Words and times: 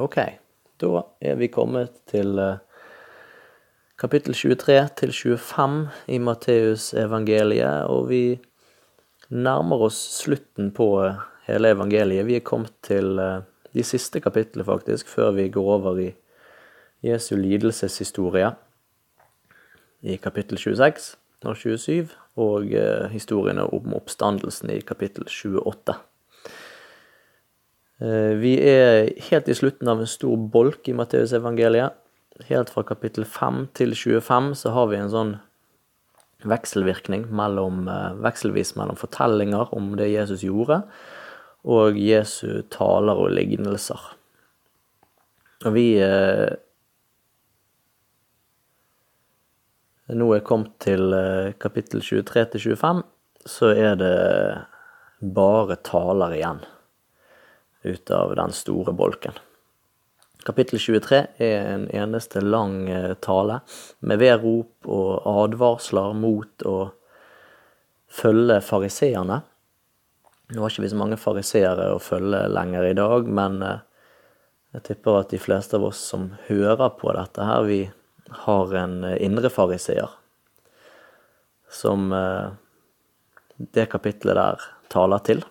Ok, 0.00 0.16
da 0.80 1.02
er 1.20 1.34
vi 1.36 1.50
kommet 1.52 1.98
til 2.08 2.38
eh, 2.40 2.62
kapittel 4.00 4.32
23 4.32 4.78
til 4.96 5.12
25 5.12 5.74
i 6.08 6.20
Matteus 6.24 6.94
evangeliet, 6.96 7.84
og 7.84 8.08
vi 8.08 8.38
nærmer 9.28 9.84
oss 9.90 9.98
slutten 10.22 10.70
på 10.72 10.88
eh, 11.04 11.20
hele 11.50 11.74
evangeliet. 11.76 12.24
Vi 12.30 12.38
er 12.38 12.46
kommet 12.48 12.72
til 12.86 13.20
eh, 13.20 13.44
de 13.76 13.84
siste 13.84 14.24
kapitlene, 14.24 14.64
faktisk, 14.64 15.08
før 15.12 15.34
vi 15.36 15.50
går 15.52 15.68
over 15.76 16.00
i 16.00 16.08
Jesu 17.04 17.34
lidelseshistorie 17.36 18.54
i 20.00 20.16
kapittel 20.16 20.56
26 20.56 21.12
og 21.44 21.56
27, 21.56 22.08
og 22.40 22.72
historiene 23.12 23.68
om 23.68 23.94
oppstandelsen 24.00 24.72
i 24.72 24.80
kapittel 24.80 25.28
28. 25.28 26.00
Eh, 28.00 28.34
vi 28.40 28.54
er 28.64 29.10
helt 29.28 29.48
i 29.48 29.54
slutten 29.56 29.88
av 29.92 30.00
en 30.00 30.08
stor 30.08 30.38
bolk 30.52 30.88
i 30.88 30.96
Matteusevangeliet. 30.96 31.98
Helt 32.48 32.70
fra 32.72 32.84
kapittel 32.88 33.26
5 33.28 33.66
til 33.76 33.92
25 33.92 34.54
så 34.56 34.72
har 34.72 34.88
vi 34.88 34.96
en 34.96 35.12
sånn 35.12 35.34
vekselvirkning 36.48 37.26
mellom, 37.28 37.82
eh, 37.92 38.16
vekselvis 38.24 38.72
mellom 38.80 38.96
fortellinger 38.96 39.74
om 39.76 39.96
det 39.96 40.08
Jesus 40.08 40.40
gjorde, 40.40 40.82
og 41.66 42.00
Jesu 42.00 42.62
taler 42.70 43.20
og 43.20 43.36
lignelser. 43.36 44.00
Og 45.66 45.72
vi 45.74 46.00
eh, 46.00 46.56
Nå 50.10 50.26
er 50.34 50.40
kommet 50.40 50.72
til 50.80 51.12
kapittel 51.60 52.00
23 52.02 52.44
til 52.50 52.60
25, 52.74 53.04
så 53.46 53.68
er 53.70 53.94
det 53.94 54.66
bare 55.22 55.76
taler 55.86 56.34
igjen 56.34 56.64
ut 57.82 58.10
av 58.10 58.34
den 58.36 58.52
store 58.52 58.92
bolken. 58.92 59.38
Kapittel 60.44 60.78
23 60.80 61.18
er 61.36 61.66
en 61.74 61.84
eneste 61.92 62.40
lang 62.40 62.88
eh, 62.88 63.12
tale 63.20 63.60
med 64.00 64.20
vedrop 64.22 64.88
og 64.88 65.26
advarsler 65.44 66.14
mot 66.16 66.64
å 66.64 66.76
følge 68.10 68.60
fariseerne. 68.64 69.42
Nå 70.50 70.62
har 70.62 70.72
ikke 70.72 70.86
vi 70.86 70.92
så 70.92 70.98
mange 70.98 71.20
fariseere 71.20 71.90
å 71.92 72.00
følge 72.02 72.46
lenger 72.50 72.88
i 72.88 72.96
dag, 72.96 73.28
men 73.28 73.60
eh, 73.66 73.84
jeg 74.76 74.86
tipper 74.88 75.20
at 75.20 75.34
de 75.34 75.42
fleste 75.42 75.76
av 75.76 75.90
oss 75.90 76.00
som 76.12 76.30
hører 76.48 76.96
på 76.96 77.12
dette 77.16 77.44
her, 77.44 77.68
vi 77.68 77.82
har 78.46 78.74
en 78.80 78.96
eh, 79.04 79.20
indre 79.20 79.52
fariseer 79.52 80.16
som 81.70 82.08
det 83.70 83.84
kapitlet 83.92 84.34
der 84.34 84.64
taler 84.90 85.20
til. 85.22 85.44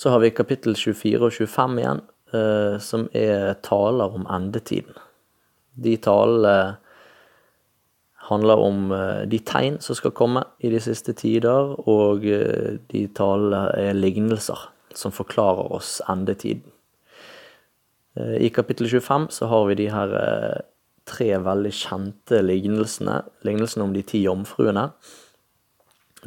Så 0.00 0.08
har 0.08 0.22
vi 0.22 0.30
kapittel 0.32 0.72
24 0.78 1.26
og 1.26 1.34
25 1.36 1.74
igjen, 1.82 1.98
eh, 2.32 2.78
som 2.80 3.02
er 3.12 3.58
taler 3.60 4.14
om 4.16 4.22
endetiden. 4.32 4.96
De 5.76 5.92
talene 6.00 6.78
handler 8.30 8.62
om 8.64 8.94
eh, 8.96 9.26
de 9.28 9.42
tegn 9.44 9.76
som 9.84 9.98
skal 9.98 10.14
komme 10.16 10.46
i 10.64 10.70
de 10.72 10.80
siste 10.80 11.12
tider, 11.12 11.74
og 11.84 12.24
eh, 12.24 12.78
de 12.88 13.02
talene 13.12 13.66
er 13.76 13.98
lignelser 13.98 14.62
som 14.96 15.12
forklarer 15.12 15.68
oss 15.68 15.98
endetiden. 16.08 16.64
I 18.16 18.48
kapittel 18.50 18.88
25 18.90 19.28
så 19.30 19.46
har 19.46 19.68
vi 19.68 19.76
de 19.78 19.84
her 19.92 20.10
tre 21.06 21.28
veldig 21.40 21.70
kjente 21.72 22.40
lignelsene. 22.42 23.20
Lignelsen 23.46 23.84
om 23.84 23.92
de 23.94 24.02
ti 24.02 24.24
jomfruene. 24.24 24.88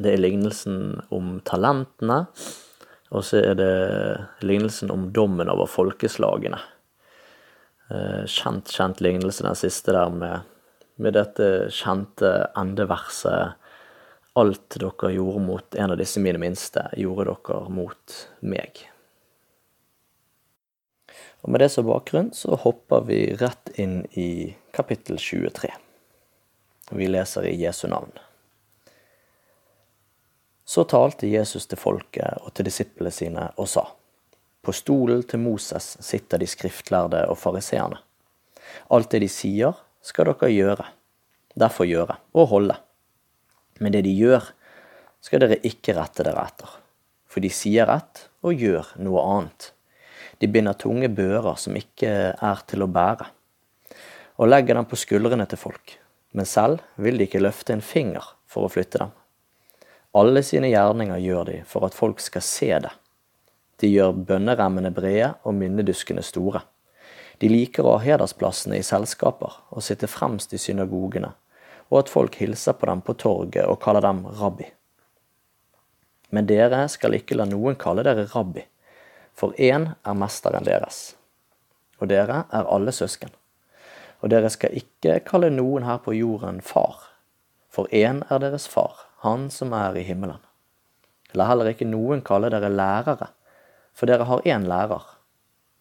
Det 0.00 0.14
er 0.14 0.22
lignelsen 0.22 1.02
om 1.12 1.36
talentene. 1.44 2.22
Og 3.12 3.24
så 3.24 3.40
er 3.42 3.58
det 3.58 3.74
lignelsen 4.46 4.90
om 4.90 5.10
dommen 5.12 5.50
over 5.52 5.68
folkeslagene. 5.70 6.58
Eh, 7.90 8.24
kjent, 8.26 8.72
kjent 8.72 9.02
lignelse, 9.04 9.44
den 9.44 9.58
siste 9.58 9.92
der 9.92 10.10
med, 10.10 10.48
med 10.96 11.16
dette 11.18 11.68
kjente 11.74 12.32
endeverset. 12.56 13.60
Alt 14.34 14.80
dere 14.80 15.12
gjorde 15.14 15.44
mot 15.44 15.76
en 15.78 15.94
av 15.94 16.00
disse 16.00 16.22
mine 16.22 16.40
minste, 16.42 16.88
gjorde 16.98 17.28
dere 17.30 17.60
mot 17.70 18.18
meg. 18.42 18.82
Og 21.44 21.52
Med 21.52 21.60
det 21.60 21.68
som 21.74 21.84
bakgrunn 21.86 22.32
så 22.32 22.56
hopper 22.56 23.04
vi 23.04 23.18
rett 23.36 23.74
inn 23.76 24.00
i 24.16 24.54
kapittel 24.72 25.20
23. 25.20 25.68
Vi 26.90 27.08
leser 27.08 27.46
i 27.46 27.58
Jesu 27.60 27.84
navn. 27.88 28.16
Så 30.64 30.86
talte 30.88 31.28
Jesus 31.28 31.66
til 31.68 31.78
folket 31.80 32.40
og 32.40 32.54
til 32.56 32.68
disiplene 32.68 33.12
sine 33.12 33.50
og 33.60 33.68
sa, 33.68 33.84
På 34.64 34.72
stolen 34.72 35.22
til 35.28 35.42
Moses 35.44 35.96
sitter 36.00 36.40
de 36.40 36.46
skriftlærde 36.48 37.26
og 37.28 37.36
fariseerne. 37.38 37.98
Alt 38.90 39.10
det 39.12 39.20
de 39.20 39.28
sier, 39.28 39.74
skal 40.00 40.30
dere 40.30 40.48
gjøre. 40.48 40.86
Derfor 41.54 41.84
gjøre 41.84 42.16
og 42.32 42.48
holde. 42.48 42.76
Men 43.80 43.92
det 43.92 44.04
de 44.06 44.14
gjør, 44.16 44.46
skal 45.20 45.44
dere 45.44 45.60
ikke 45.64 45.94
rette 45.98 46.24
dere 46.24 46.46
etter. 46.48 46.72
For 47.28 47.44
de 47.44 47.50
sier 47.52 47.88
rett 47.88 48.28
og 48.44 48.56
gjør 48.56 48.94
noe 49.04 49.22
annet. 49.36 49.70
De 50.40 50.48
binder 50.50 50.76
tunge 50.78 51.08
bører 51.12 51.58
som 51.60 51.76
ikke 51.78 52.10
er 52.34 52.64
til 52.68 52.84
å 52.84 52.90
bære, 52.90 53.26
og 54.40 54.50
legger 54.50 54.78
dem 54.78 54.88
på 54.90 54.98
skuldrene 54.98 55.46
til 55.48 55.60
folk, 55.60 55.94
men 56.34 56.48
selv 56.48 56.82
vil 57.00 57.20
de 57.20 57.28
ikke 57.28 57.42
løfte 57.42 57.76
en 57.76 57.84
finger 57.84 58.32
for 58.50 58.66
å 58.66 58.72
flytte 58.72 59.00
dem. 59.04 59.12
Alle 60.14 60.44
sine 60.46 60.68
gjerninger 60.70 61.18
gjør 61.18 61.48
de 61.48 61.56
for 61.66 61.86
at 61.88 61.94
folk 61.96 62.20
skal 62.22 62.44
se 62.46 62.70
det. 62.84 62.92
De 63.82 63.88
gjør 63.90 64.14
bønneremmene 64.28 64.92
brede 64.94 65.32
og 65.42 65.56
minneduskene 65.58 66.22
store. 66.22 66.60
De 67.42 67.48
liker 67.50 67.82
å 67.82 67.96
ha 67.96 68.04
hedersplassene 68.04 68.78
i 68.78 68.86
selskaper 68.86 69.56
og 69.74 69.82
sitte 69.82 70.06
fremst 70.06 70.54
i 70.54 70.60
synagogene, 70.62 71.32
og 71.90 72.04
at 72.04 72.12
folk 72.12 72.38
hilser 72.38 72.76
på 72.78 72.86
dem 72.86 73.02
på 73.02 73.16
torget 73.18 73.66
og 73.66 73.80
kaller 73.82 74.06
dem 74.06 74.22
rabbi. 74.38 74.68
Men 76.30 76.46
dere 76.46 76.84
skal 76.90 77.18
ikke 77.18 77.36
la 77.38 77.46
noen 77.50 77.74
kalle 77.78 78.04
dere 78.06 78.28
rabbi, 78.30 78.62
for 79.34 79.54
én 79.58 79.90
er 79.98 80.18
mesteren 80.18 80.66
deres, 80.66 81.16
og 81.98 82.12
dere 82.14 82.44
er 82.54 82.70
alle 82.70 82.94
søsken. 82.94 83.34
Og 84.22 84.30
dere 84.30 84.48
skal 84.50 84.78
ikke 84.78 85.18
kalle 85.26 85.50
noen 85.50 85.84
her 85.84 85.98
på 86.06 86.14
jorden 86.14 86.62
far, 86.62 87.02
for 87.68 87.90
én 87.90 88.22
er 88.30 88.40
deres 88.46 88.70
far, 88.70 89.08
han 89.24 89.48
som 89.50 89.72
er 89.72 89.96
i 89.96 90.04
himmelen. 90.04 90.40
La 91.34 91.48
heller 91.48 91.72
ikke 91.72 91.88
noen 91.88 92.22
kalle 92.24 92.50
dere 92.52 92.70
lærere, 92.70 93.30
for 93.96 94.10
dere 94.10 94.26
har 94.28 94.44
én 94.44 94.66
lærer, 94.68 95.06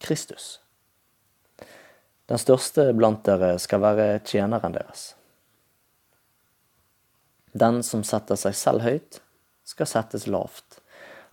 Kristus. 0.03 0.57
Den 2.31 2.39
største 2.39 2.87
blant 2.95 3.25
dere 3.27 3.57
skal 3.59 3.83
være 3.83 4.21
tjeneren 4.23 4.75
deres. 4.77 5.11
Den 7.53 7.83
som 7.85 8.05
setter 8.07 8.39
seg 8.39 8.55
selv 8.57 8.85
høyt, 8.87 9.19
skal 9.67 9.89
settes 9.91 10.25
lavt, 10.25 10.79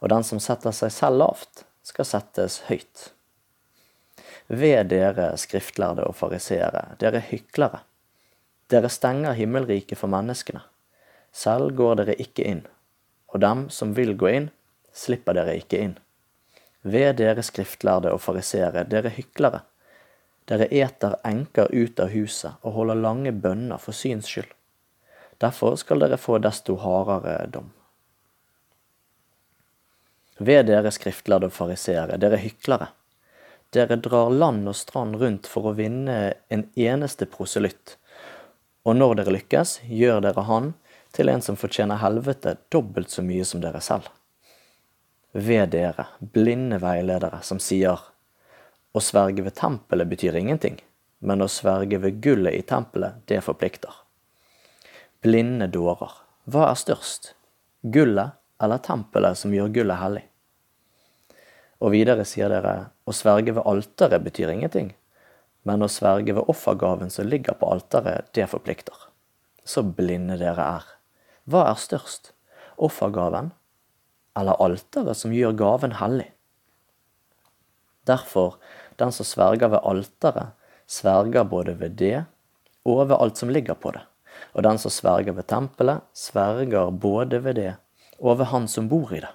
og 0.03 0.11
den 0.13 0.27
som 0.27 0.43
setter 0.43 0.75
seg 0.77 0.93
selv 0.93 1.23
lavt, 1.23 1.65
skal 1.87 2.09
settes 2.09 2.59
høyt. 2.67 3.07
Ved 4.51 4.91
dere 4.91 5.31
skriftlærde 5.39 6.05
og 6.11 6.19
fariseere, 6.19 6.97
dere 6.99 7.23
hyklere. 7.31 7.85
Dere 8.71 8.91
stenger 8.91 9.39
himmelriket 9.39 9.99
for 9.99 10.11
menneskene. 10.11 10.67
Selv 11.33 11.75
går 11.79 12.01
dere 12.01 12.19
ikke 12.19 12.45
inn, 12.47 12.63
og 13.31 13.41
dem 13.41 13.69
som 13.71 13.95
vil 13.95 14.17
gå 14.19 14.29
inn, 14.29 14.49
slipper 14.93 15.37
dere 15.39 15.57
ikke 15.61 15.79
inn. 15.79 15.97
Ved 16.83 17.19
dere 17.21 17.43
skriftlærde 17.45 18.13
og 18.15 18.23
farisere, 18.25 18.85
dere 18.89 19.13
hyklere. 19.15 19.63
Dere 20.49 20.67
eter 20.75 21.19
enker 21.29 21.71
ut 21.71 22.01
av 22.01 22.11
huset 22.11 22.65
og 22.65 22.75
holder 22.79 22.99
lange 22.99 23.33
bønner 23.33 23.79
for 23.79 23.95
syns 23.95 24.31
skyld. 24.31 24.49
Derfor 25.41 25.77
skal 25.81 26.03
dere 26.03 26.19
få 26.21 26.41
desto 26.43 26.77
hardere 26.81 27.47
dom. 27.53 27.71
Ved 30.41 30.67
dere 30.73 30.91
skriftlærde 30.93 31.51
og 31.51 31.55
farisere, 31.55 32.17
dere 32.21 32.41
hyklere. 32.41 32.91
Dere 33.71 34.01
drar 34.03 34.33
land 34.33 34.67
og 34.69 34.75
strand 34.75 35.21
rundt 35.21 35.47
for 35.47 35.69
å 35.69 35.77
vinne 35.79 36.17
en 36.51 36.65
eneste 36.75 37.29
proselytt, 37.31 37.99
og 38.89 38.97
når 38.97 39.21
dere 39.21 39.35
lykkes, 39.37 39.77
gjør 39.87 40.25
dere 40.25 40.45
han 40.49 40.73
til 41.13 41.29
en 41.29 41.43
som 41.43 41.59
fortjener 41.59 42.01
helvete 42.03 42.57
dobbelt 42.73 43.11
så 43.11 43.23
mye 43.27 43.45
som 43.45 43.63
dere 43.63 43.81
selv. 43.85 44.09
Ved 45.33 45.71
dere, 45.75 46.07
blinde 46.21 46.81
veiledere, 46.83 47.43
som 47.47 47.61
sier 47.63 48.01
å 48.93 49.03
sverge 49.03 49.45
ved 49.47 49.55
tempelet 49.59 50.11
betyr 50.11 50.39
ingenting, 50.41 50.81
men 51.23 51.43
å 51.43 51.51
sverge 51.51 52.01
ved 52.03 52.19
gullet 52.25 52.57
i 52.59 52.65
tempelet, 52.67 53.21
det 53.31 53.43
forplikter. 53.47 53.93
Blinde 55.23 55.69
dårer, 55.71 56.15
hva 56.51 56.71
er 56.71 56.81
størst, 56.81 57.35
gullet 57.83 58.35
eller 58.61 58.83
tempelet 58.83 59.39
som 59.39 59.55
gjør 59.55 59.71
gullet 59.77 60.01
hellig? 60.01 60.25
Og 61.81 61.95
videre 61.95 62.27
sier 62.29 62.51
dere, 62.53 62.91
å 63.09 63.15
sverge 63.15 63.55
ved 63.57 63.67
alteret 63.69 64.25
betyr 64.25 64.51
ingenting, 64.53 64.91
men 65.63 65.85
å 65.85 65.93
sverge 65.93 66.35
ved 66.35 66.49
offergaven 66.51 67.13
som 67.13 67.29
ligger 67.29 67.57
på 67.61 67.69
alteret, 67.71 68.33
det 68.35 68.49
forplikter. 68.51 68.97
Så 69.65 69.85
blinde 69.85 70.39
dere 70.41 70.67
er. 70.81 70.87
Hva 71.51 71.65
er 71.67 71.79
størst, 71.83 72.31
offergaven 72.79 73.51
eller 74.39 74.61
alteret 74.63 75.19
som 75.19 75.33
gjør 75.35 75.57
gaven 75.59 75.97
hellig? 75.99 76.29
Derfor, 78.07 78.61
den 79.03 79.11
som 79.13 79.27
sverger 79.27 79.73
ved 79.73 79.83
alteret, 79.83 80.53
sverger 80.87 81.49
både 81.51 81.75
ved 81.81 81.97
det 81.99 82.21
og 82.87 83.09
ved 83.09 83.17
alt 83.19 83.41
som 83.41 83.51
ligger 83.51 83.75
på 83.75 83.93
det. 83.97 84.05
Og 84.55 84.63
den 84.67 84.79
som 84.79 84.95
sverger 84.95 85.35
ved 85.37 85.49
tempelet, 85.51 86.07
sverger 86.15 86.91
både 86.91 87.43
ved 87.45 87.59
det 87.59 87.75
og 88.21 88.39
ved 88.39 88.51
Han 88.53 88.69
som 88.69 88.89
bor 88.89 89.13
i 89.15 89.23
det. 89.25 89.33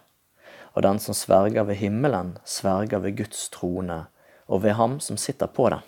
Og 0.74 0.84
den 0.84 1.00
som 1.00 1.16
sverger 1.16 1.64
ved 1.64 1.76
himmelen, 1.76 2.38
sverger 2.46 3.00
ved 3.00 3.18
Guds 3.18 3.50
trone 3.50 4.06
og 4.48 4.64
ved 4.64 4.76
Ham 4.80 5.00
som 5.00 5.18
sitter 5.18 5.48
på 5.48 5.70
den. 5.70 5.84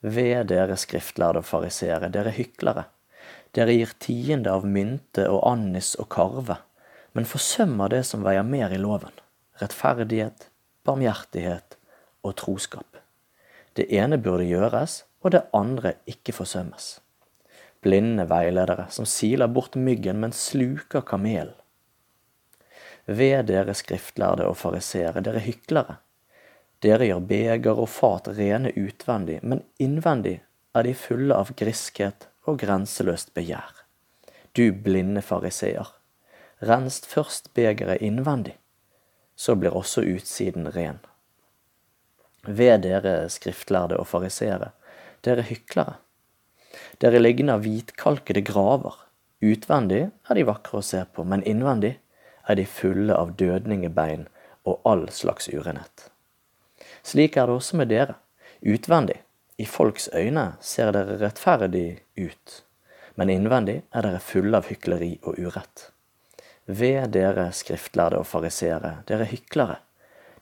Ved 0.00 0.44
dere 0.48 0.76
skriftlærde 0.76 1.40
og 1.40 1.48
fariseere, 1.48 2.08
dere 2.12 2.30
hyklere. 2.30 2.84
Dere 3.54 3.74
gir 3.76 3.92
tiende 4.02 4.50
av 4.50 4.64
mynte 4.66 5.28
og 5.30 5.44
annis 5.46 5.92
og 6.02 6.08
karve, 6.10 6.56
men 7.14 7.28
forsømmer 7.28 7.92
det 7.92 8.02
som 8.08 8.24
veier 8.26 8.42
mer 8.42 8.74
i 8.74 8.80
loven, 8.82 9.14
rettferdighet, 9.62 10.48
barmhjertighet 10.82 11.76
og 12.26 12.34
troskap. 12.40 12.98
Det 13.78 13.86
ene 13.94 14.18
burde 14.18 14.48
gjøres, 14.48 15.04
og 15.22 15.36
det 15.36 15.44
andre 15.54 15.94
ikke 16.10 16.34
forsømmes. 16.34 16.98
Blinde 17.84 18.26
veiledere 18.26 18.88
som 18.90 19.06
siler 19.06 19.46
bort 19.46 19.78
myggen, 19.78 20.18
men 20.18 20.34
sluker 20.34 21.06
kamelen. 21.06 21.54
Ved 23.06 23.46
dere 23.52 23.74
skriftlærde 23.76 24.46
og 24.48 24.56
fariseere, 24.56 25.22
dere 25.22 25.42
hyklere. 25.44 25.98
Dere 26.82 27.06
gjør 27.06 27.26
beger 27.28 27.80
og 27.80 27.90
fat 27.92 28.30
rene 28.34 28.72
utvendig, 28.80 29.42
men 29.44 29.62
innvendig 29.78 30.38
er 30.74 30.86
de 30.88 30.94
fulle 30.96 31.36
av 31.36 31.52
griskhet 31.56 32.28
og 32.44 32.58
grenseløst 32.60 33.34
begjær. 33.34 33.72
Du 34.54 34.70
blinde 34.72 35.22
fariseer, 35.22 35.88
renst 36.62 37.06
først 37.10 37.50
begeret 37.54 38.02
innvendig, 38.04 38.54
så 39.36 39.56
blir 39.58 39.74
også 39.74 40.04
utsiden 40.06 40.68
ren. 40.76 41.00
Ved 42.46 42.84
dere 42.84 43.28
skriftlærde 43.32 43.96
og 43.96 44.06
fariseere, 44.06 44.70
dere 45.24 45.46
hyklere. 45.48 45.96
Dere 47.00 47.18
ligner 47.18 47.58
hvitkalkede 47.62 48.44
graver. 48.44 48.98
Utvendig 49.42 50.08
er 50.28 50.38
de 50.38 50.46
vakre 50.46 50.78
å 50.78 50.84
se 50.84 51.02
på, 51.14 51.24
men 51.24 51.42
innvendig 51.48 51.96
er 52.48 52.58
de 52.60 52.66
fulle 52.68 53.16
av 53.16 53.34
dødningebein 53.40 54.28
og 54.68 54.80
all 54.88 55.08
slags 55.12 55.48
urenhet. 55.48 56.10
Slik 57.04 57.36
er 57.36 57.48
det 57.48 57.56
også 57.58 57.80
med 57.80 57.90
dere. 57.92 58.16
Utvendig, 58.64 59.18
i 59.58 59.66
folks 59.66 60.08
øyne, 60.14 60.54
ser 60.60 60.92
dere 60.92 61.18
rettferdig 61.20 62.02
ut, 62.18 62.62
men 63.14 63.30
innvendig 63.30 63.82
er 63.94 64.06
dere 64.06 64.22
fulle 64.22 64.58
av 64.58 64.66
hykleri 64.70 65.12
og 65.22 65.38
urett. 65.38 65.90
Ved 66.66 67.12
dere 67.14 67.50
skriftlærde 67.54 68.18
og 68.18 68.26
fariseere, 68.26 68.96
dere 69.08 69.28
hyklere. 69.30 69.78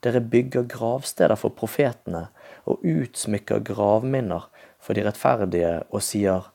Dere 0.03 0.23
bygger 0.23 0.65
gravsteder 0.71 1.39
for 1.39 1.55
profetene 1.55 2.29
og 2.67 2.83
utsmykker 2.83 3.63
gravminner 3.67 4.49
for 4.83 4.99
de 4.99 5.05
rettferdige 5.07 5.77
og 5.91 6.03
sier 6.03 6.49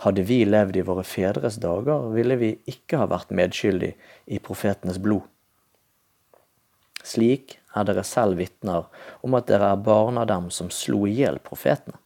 hadde 0.00 0.24
vi 0.24 0.40
levd 0.48 0.78
i 0.80 0.84
våre 0.86 1.04
fedres 1.04 1.58
dager, 1.60 2.08
ville 2.14 2.38
vi 2.40 2.54
ikke 2.72 3.02
ha 3.02 3.06
vært 3.10 3.34
medskyldig 3.36 3.92
i 4.32 4.40
profetenes 4.40 4.98
blod. 5.02 5.26
Slik 7.04 7.59
er 7.76 7.86
dere 7.86 8.04
selv 8.06 8.40
vitner 8.40 8.86
om 9.26 9.36
at 9.38 9.48
dere 9.50 9.72
er 9.72 9.82
barn 9.84 10.18
av 10.18 10.28
dem 10.30 10.50
som 10.54 10.70
slo 10.74 11.04
i 11.06 11.14
hjel 11.20 11.38
profetene. 11.44 11.98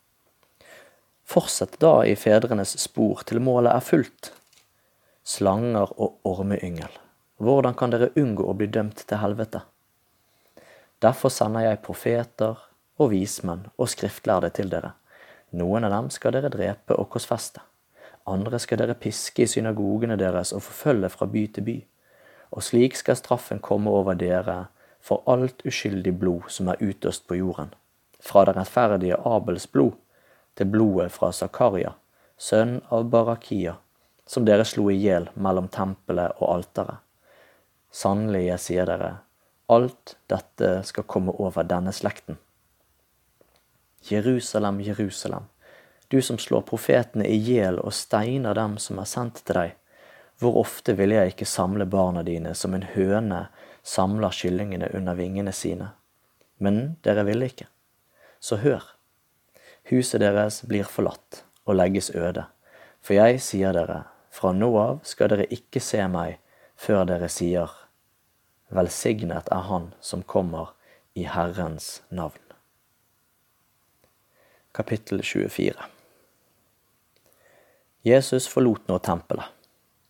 Fortsett 1.24 1.78
da 1.80 2.02
i 2.04 2.16
fedrenes 2.20 2.76
spor 2.80 3.22
til 3.24 3.40
målet 3.40 3.72
er 3.72 3.84
fullt. 3.84 4.32
Slanger 5.24 5.94
og 5.96 6.18
ormeyngel, 6.28 6.90
hvordan 7.40 7.76
kan 7.78 7.94
dere 7.94 8.12
unngå 8.20 8.44
å 8.44 8.56
bli 8.58 8.68
dømt 8.68 9.06
til 9.08 9.22
helvete? 9.22 9.62
Derfor 11.00 11.32
sender 11.32 11.64
jeg 11.64 11.82
profeter 11.84 12.60
og 13.00 13.10
vismenn 13.10 13.64
og 13.76 13.88
skriftlærde 13.92 14.52
til 14.54 14.68
dere. 14.72 14.92
Noen 15.56 15.86
av 15.86 15.94
dem 15.94 16.10
skal 16.12 16.36
dere 16.36 16.52
drepe 16.52 16.96
og 16.98 17.08
korsfeste. 17.14 17.62
Andre 18.30 18.58
skal 18.60 18.80
dere 18.80 18.96
piske 18.96 19.44
i 19.44 19.50
synagogene 19.50 20.16
deres 20.20 20.52
og 20.56 20.64
forfølge 20.64 21.10
fra 21.12 21.28
by 21.30 21.42
til 21.56 21.66
by. 21.66 21.76
Og 22.56 22.64
slik 22.64 22.96
skal 22.96 23.18
straffen 23.18 23.60
komme 23.64 23.92
over 23.92 24.16
dere 24.18 24.66
for 25.04 25.22
alt 25.26 25.60
uskyldig 25.68 26.14
blod 26.16 26.48
som 26.48 26.70
er 26.72 26.80
utøst 26.80 27.26
på 27.28 27.36
jorden, 27.36 27.74
fra 28.20 28.46
det 28.48 28.56
rettferdige 28.56 29.20
Abels 29.28 29.66
blod 29.68 29.98
til 30.56 30.70
blodet 30.72 31.10
fra 31.12 31.28
Zakaria, 31.32 31.92
sønn 32.40 32.78
av 32.88 33.04
Barakia, 33.12 33.76
som 34.26 34.46
dere 34.48 34.64
slo 34.64 34.88
i 34.90 34.96
hjel 34.96 35.28
mellom 35.34 35.68
tempelet 35.68 36.40
og 36.40 36.48
alteret. 36.54 37.02
Sannelig, 37.92 38.46
jeg 38.48 38.62
sier 38.64 38.88
dere, 38.88 39.12
Alt 39.66 40.16
dette 40.28 40.82
skal 40.84 41.06
komme 41.08 41.32
over 41.40 41.64
denne 41.64 41.92
slekten. 41.92 42.36
Jerusalem, 44.04 44.80
Jerusalem, 44.84 45.46
du 46.08 46.20
som 46.22 46.38
slår 46.38 46.66
profetene 46.68 47.24
i 47.24 47.38
hjel 47.40 47.78
og 47.80 47.94
steiner 47.96 48.54
dem 48.54 48.76
som 48.78 49.00
er 49.00 49.08
sendt 49.08 49.40
til 49.40 49.56
deg. 49.56 49.70
Hvor 50.40 50.58
ofte 50.60 50.92
ville 50.98 51.16
jeg 51.16 51.32
ikke 51.32 51.48
samle 51.48 51.86
barna 51.88 52.24
dine 52.26 52.52
som 52.58 52.74
en 52.76 52.84
høne 52.92 53.46
samler 53.84 54.32
kyllingene 54.32 54.88
under 54.96 55.14
vingene 55.14 55.52
sine? 55.52 55.92
Men 56.56 56.96
dere 57.04 57.24
ville 57.28 57.50
ikke. 57.50 57.68
Så 58.40 58.58
hør. 58.64 58.82
Huset 59.90 60.22
deres 60.24 60.62
blir 60.68 60.88
forlatt 60.88 61.44
og 61.64 61.76
legges 61.76 62.10
øde. 62.10 62.46
For 63.04 63.16
jeg 63.18 63.40
sier 63.44 63.76
dere, 63.76 64.04
fra 64.32 64.52
nå 64.56 64.70
av 64.80 65.02
skal 65.06 65.30
dere 65.30 65.48
ikke 65.52 65.82
se 65.84 66.00
meg 66.08 66.40
før 66.80 67.04
dere 67.08 67.28
sier 67.30 67.70
Velsignet 68.74 69.50
er 69.52 69.68
Han 69.68 69.92
som 70.00 70.24
kommer 70.26 70.72
i 71.14 71.28
Herrens 71.28 72.02
navn. 72.10 72.40
Kapittel 74.74 75.22
24 75.22 75.76
Jesus 78.02 78.48
forlot 78.50 78.88
nå 78.88 78.98
tempelet. 78.98 79.46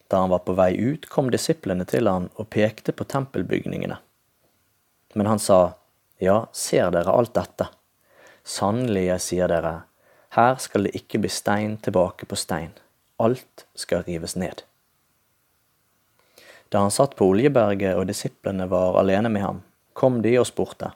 Da 0.09 0.21
han 0.23 0.31
var 0.31 0.45
på 0.45 0.57
vei 0.57 0.75
ut, 0.77 1.09
kom 1.09 1.31
disiplene 1.33 1.87
til 1.89 2.09
han 2.11 2.29
og 2.35 2.51
pekte 2.53 2.93
på 2.93 3.07
tempelbygningene. 3.09 3.97
Men 5.15 5.31
han 5.31 5.39
sa, 5.41 5.79
Ja, 6.19 6.47
ser 6.53 6.93
dere 6.95 7.13
alt 7.13 7.35
dette? 7.35 7.69
Sannelig, 8.45 9.07
jeg 9.09 9.21
sier 9.25 9.51
dere, 9.51 9.75
her 10.37 10.57
skal 10.59 10.87
det 10.87 10.97
ikke 10.99 11.21
bli 11.23 11.31
stein 11.31 11.77
tilbake 11.83 12.27
på 12.27 12.37
stein. 12.39 12.73
Alt 13.23 13.67
skal 13.79 14.03
rives 14.07 14.35
ned. 14.37 14.65
Da 16.69 16.83
han 16.83 16.91
satt 16.91 17.15
på 17.15 17.29
Oljeberget 17.31 17.95
og 17.95 18.09
disiplene 18.11 18.67
var 18.67 18.99
alene 18.99 19.31
med 19.31 19.45
ham, 19.45 19.63
kom 19.95 20.21
de 20.25 20.33
og 20.41 20.49
spurte. 20.51 20.91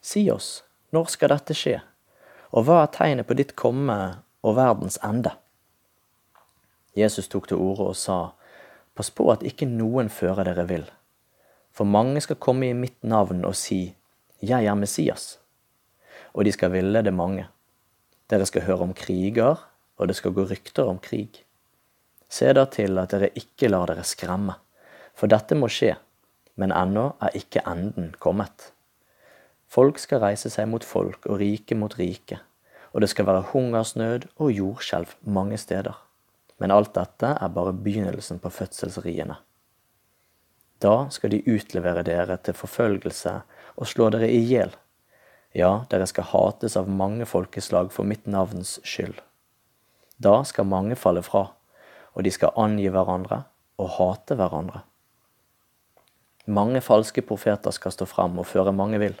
Si 0.00 0.24
oss, 0.32 0.62
når 0.90 1.10
skal 1.12 1.34
dette 1.34 1.56
skje, 1.56 1.82
og 2.56 2.64
hva 2.64 2.80
er 2.82 2.94
tegnet 2.96 3.28
på 3.28 3.36
ditt 3.36 3.52
komme 3.60 3.98
og 4.40 4.56
verdens 4.56 4.96
ende? 5.04 5.34
Jesus 6.96 7.28
tok 7.28 7.48
til 7.48 7.60
orde 7.62 7.92
og 7.92 7.96
sa, 7.96 8.18
Pass 8.92 9.08
på 9.10 9.24
at 9.32 9.44
ikke 9.48 9.64
noen 9.64 10.10
fører 10.12 10.44
dere 10.44 10.66
vill, 10.68 10.84
for 11.72 11.88
mange 11.88 12.20
skal 12.20 12.36
komme 12.36 12.68
i 12.68 12.76
mitt 12.76 12.98
navn 13.00 13.44
og 13.48 13.56
si, 13.56 13.94
Jeg 14.42 14.66
er 14.66 14.76
Messias, 14.76 15.38
og 16.34 16.44
de 16.44 16.52
skal 16.52 16.72
ville 16.74 17.00
det 17.02 17.14
mange. 17.14 17.46
Dere 18.28 18.44
skal 18.46 18.66
høre 18.66 18.84
om 18.88 18.92
kriger, 18.96 19.56
og 19.96 20.08
det 20.08 20.16
skal 20.16 20.34
gå 20.36 20.44
rykter 20.50 20.88
om 20.88 20.98
krig. 20.98 21.44
Se 22.28 22.52
da 22.52 22.64
til 22.64 22.98
at 22.98 23.12
dere 23.12 23.32
ikke 23.36 23.68
lar 23.68 23.90
dere 23.90 24.04
skremme. 24.08 24.56
For 25.14 25.28
dette 25.28 25.56
må 25.56 25.68
skje, 25.68 25.94
men 26.56 26.72
ennå 26.72 27.10
er 27.20 27.36
ikke 27.36 27.64
enden 27.68 28.14
kommet. 28.20 28.72
Folk 29.68 30.00
skal 30.00 30.20
reise 30.24 30.50
seg 30.52 30.68
mot 30.68 30.84
folk 30.84 31.26
og 31.28 31.40
rike 31.40 31.76
mot 31.76 31.94
rike, 31.96 32.40
og 32.92 33.04
det 33.04 33.10
skal 33.12 33.28
være 33.28 33.48
hungersnød 33.52 34.28
og 34.36 34.52
jordskjelv 34.52 35.14
mange 35.24 35.60
steder. 35.60 35.96
Men 36.62 36.70
alt 36.70 36.92
dette 36.94 37.32
er 37.34 37.54
bare 37.56 37.74
begynnelsen 37.74 38.38
på 38.38 38.50
fødselsriene. 38.54 39.34
Da 40.82 40.94
skal 41.10 41.32
de 41.34 41.40
utlevere 41.50 42.04
dere 42.06 42.36
til 42.38 42.54
forfølgelse 42.54 43.32
og 43.74 43.90
slå 43.90 44.06
dere 44.14 44.28
i 44.30 44.38
hjel. 44.46 44.70
Ja, 45.58 45.84
dere 45.90 46.06
skal 46.06 46.30
hates 46.30 46.78
av 46.78 46.86
mange 46.86 47.26
folkeslag 47.26 47.90
for 47.94 48.06
mitt 48.06 48.30
navns 48.30 48.76
skyld. 48.86 49.18
Da 50.22 50.44
skal 50.46 50.70
mange 50.70 50.94
falle 50.94 51.24
fra, 51.26 51.48
og 52.14 52.22
de 52.22 52.30
skal 52.30 52.54
angi 52.54 52.86
hverandre 52.94 53.42
og 53.82 53.94
hate 53.98 54.38
hverandre. 54.38 54.84
Mange 56.46 56.80
falske 56.82 57.26
profeter 57.26 57.74
skal 57.74 57.94
stå 57.94 58.06
fram 58.06 58.38
og 58.38 58.46
føre 58.50 58.74
mange 58.74 59.02
vill. 59.02 59.18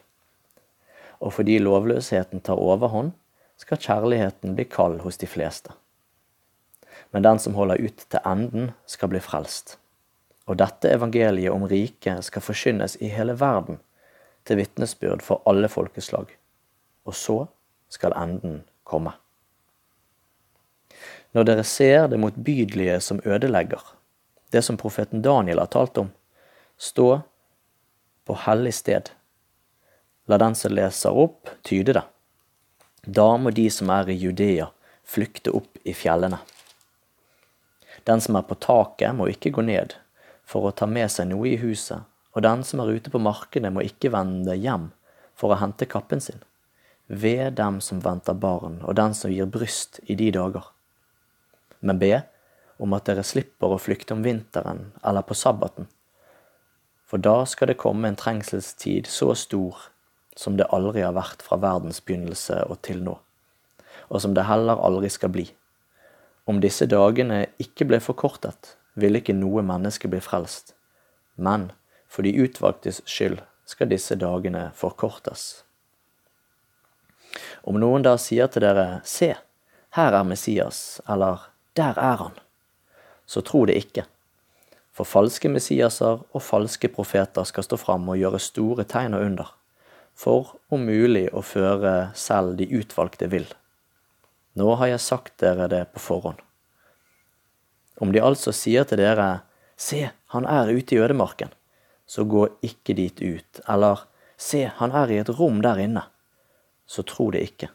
Og 1.18 1.34
fordi 1.34 1.58
lovløsheten 1.58 2.42
tar 2.46 2.62
overhånd, 2.62 3.16
skal 3.58 3.82
kjærligheten 3.82 4.54
bli 4.54 4.70
kald 4.70 5.02
hos 5.02 5.18
de 5.18 5.26
fleste. 5.30 5.74
Men 7.12 7.24
den 7.26 7.38
som 7.38 7.54
holder 7.54 7.80
ut 7.80 8.04
til 8.08 8.24
enden, 8.24 8.70
skal 8.86 9.12
bli 9.12 9.20
frelst. 9.20 9.76
Og 10.48 10.58
dette 10.58 10.90
evangeliet 10.90 11.52
om 11.52 11.66
riket 11.68 12.24
skal 12.26 12.44
forkynnes 12.44 12.96
i 13.00 13.10
hele 13.12 13.36
verden, 13.40 13.78
til 14.44 14.58
vitnesbyrd 14.58 15.22
for 15.22 15.44
alle 15.46 15.68
folkeslag. 15.70 16.32
Og 17.06 17.14
så 17.14 17.36
skal 17.92 18.16
enden 18.18 18.62
komme. 18.82 19.12
Når 21.32 21.46
dere 21.48 21.64
ser 21.64 22.08
det 22.10 22.18
motbydelige 22.20 22.98
som 23.00 23.20
ødelegger, 23.24 23.80
det 24.52 24.64
som 24.64 24.76
profeten 24.76 25.22
Daniel 25.22 25.62
har 25.62 25.70
talt 25.72 26.00
om, 26.00 26.10
Stå 26.82 27.20
på 28.24 28.34
hellig 28.34 28.74
sted. 28.74 29.10
La 30.26 30.38
den 30.38 30.56
som 30.58 30.72
leser 30.74 31.14
opp, 31.14 31.50
tyde 31.62 31.94
det. 31.94 32.02
Da 33.06 33.36
må 33.38 33.52
de 33.54 33.68
som 33.70 33.90
er 33.94 34.10
i 34.10 34.16
Judea, 34.18 34.66
flykte 35.06 35.54
opp 35.54 35.78
i 35.86 35.94
fjellene. 35.94 36.40
Den 38.04 38.20
som 38.20 38.36
er 38.36 38.46
på 38.46 38.58
taket, 38.58 39.14
må 39.14 39.28
ikke 39.30 39.52
gå 39.54 39.64
ned 39.66 39.94
for 40.48 40.66
å 40.66 40.74
ta 40.74 40.88
med 40.90 41.10
seg 41.12 41.30
noe 41.30 41.52
i 41.52 41.60
huset, 41.60 42.02
og 42.34 42.42
den 42.42 42.64
som 42.66 42.82
er 42.82 42.90
ute 42.96 43.12
på 43.12 43.20
markedet, 43.22 43.70
må 43.72 43.84
ikke 43.86 44.10
vende 44.14 44.56
hjem 44.58 44.90
for 45.38 45.52
å 45.52 45.60
hente 45.60 45.88
kappen 45.90 46.20
sin. 46.20 46.42
Ved 47.06 47.58
dem 47.60 47.80
som 47.84 48.02
venter 48.02 48.34
barn, 48.34 48.80
og 48.82 48.96
den 48.98 49.14
som 49.14 49.32
gir 49.32 49.50
bryst 49.50 50.00
i 50.10 50.16
de 50.18 50.30
dager. 50.34 50.66
Men 51.80 52.00
be 52.02 52.22
om 52.82 52.94
at 52.96 53.06
dere 53.06 53.24
slipper 53.26 53.74
å 53.74 53.80
flykte 53.80 54.16
om 54.16 54.24
vinteren 54.24 54.90
eller 55.04 55.26
på 55.26 55.36
sabbaten, 55.38 55.88
for 57.06 57.20
da 57.20 57.42
skal 57.44 57.68
det 57.68 57.76
komme 57.76 58.08
en 58.08 58.16
trengselstid 58.16 59.06
så 59.10 59.34
stor 59.36 59.90
som 60.38 60.56
det 60.56 60.70
aldri 60.72 61.02
har 61.04 61.12
vært 61.12 61.42
fra 61.44 61.58
verdens 61.60 62.00
begynnelse 62.00 62.62
og 62.72 62.78
til 62.86 63.02
nå, 63.04 63.18
og 64.08 64.22
som 64.24 64.32
det 64.34 64.46
heller 64.48 64.80
aldri 64.80 65.10
skal 65.12 65.34
bli. 65.34 65.44
Om 66.44 66.60
disse 66.62 66.88
dagene 66.90 67.44
ikke 67.62 67.86
ble 67.86 68.00
forkortet, 68.02 68.76
ville 68.98 69.22
ikke 69.22 69.36
noe 69.36 69.62
menneske 69.64 70.10
bli 70.10 70.20
frelst, 70.20 70.74
men 71.36 71.70
for 72.10 72.26
de 72.26 72.34
utvalgtes 72.44 73.00
skyld 73.08 73.40
skal 73.68 73.90
disse 73.92 74.18
dagene 74.18 74.70
forkortes. 74.76 75.62
Om 77.62 77.78
noen 77.80 78.04
da 78.04 78.16
sier 78.20 78.50
til 78.52 78.66
dere, 78.66 79.00
se, 79.08 79.32
her 79.96 80.18
er 80.18 80.26
Messias, 80.28 81.00
eller 81.08 81.48
der 81.78 81.96
er 81.96 82.18
han, 82.26 82.36
så 83.24 83.40
tro 83.40 83.64
det 83.70 83.78
ikke. 83.78 84.04
For 84.92 85.08
falske 85.08 85.48
Messiaser 85.48 86.20
og 86.20 86.44
falske 86.44 86.90
profeter 86.92 87.46
skal 87.48 87.64
stå 87.64 87.78
fram 87.80 88.10
og 88.12 88.20
gjøre 88.20 88.42
store 88.42 88.84
tegn 88.84 89.16
og 89.16 89.30
under 89.30 89.54
for 90.14 90.56
om 90.72 90.84
mulig 90.86 91.28
å 91.32 91.42
føre 91.44 92.12
selv 92.18 92.56
de 92.58 92.68
utvalgte 92.78 93.28
vill. 93.32 93.48
Nå 94.58 94.74
har 94.76 94.90
jeg 94.90 95.00
sagt 95.00 95.38
dere 95.40 95.68
det 95.72 95.84
på 95.94 96.02
forhånd. 96.02 96.40
Om 98.02 98.12
de 98.12 98.20
altså 98.20 98.52
sier 98.56 98.84
til 98.88 99.00
dere, 99.00 99.44
se, 99.76 100.10
han 100.34 100.48
er 100.48 100.72
ute 100.72 100.96
i 100.96 101.00
ødemarken, 101.00 101.52
så 102.06 102.24
gå 102.28 102.46
ikke 102.64 102.96
dit 102.98 103.22
ut, 103.22 103.62
eller 103.68 104.04
se, 104.36 104.66
han 104.76 104.92
er 104.92 105.12
i 105.12 105.20
et 105.22 105.32
rom 105.38 105.62
der 105.64 105.80
inne, 105.80 106.04
så 106.86 107.04
tro 107.06 107.30
det 107.32 107.44
ikke. 107.46 107.70